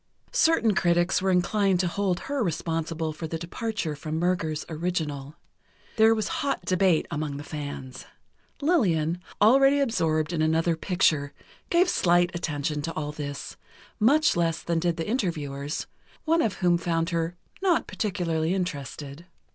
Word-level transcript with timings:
Certain 0.31 0.73
critics 0.73 1.21
were 1.21 1.29
inclined 1.29 1.79
to 1.79 1.87
hold 1.87 2.21
her 2.21 2.43
responsible 2.43 3.13
for 3.13 3.27
the 3.27 3.37
departure 3.37 3.95
from 3.95 4.17
Murger's 4.17 4.65
original. 4.67 5.35
There 5.97 6.15
was 6.15 6.27
hot 6.41 6.65
debate 6.65 7.05
among 7.11 7.37
the 7.37 7.43
fans. 7.43 8.07
Lillian, 8.63 9.21
already 9.39 9.79
absorbed 9.79 10.33
in 10.33 10.41
another 10.41 10.75
picture, 10.75 11.33
gave 11.69 11.87
slight 11.87 12.31
attention 12.33 12.81
to 12.81 12.93
all 12.93 13.11
this; 13.11 13.57
much 13.99 14.35
less 14.35 14.63
than 14.63 14.79
did 14.79 14.97
the 14.97 15.07
interviewers, 15.07 15.85
one 16.25 16.41
of 16.41 16.55
whom 16.55 16.79
found 16.79 17.11
her 17.11 17.35
"not 17.61 17.85
particularly 17.85 18.55
interested." 18.55 19.27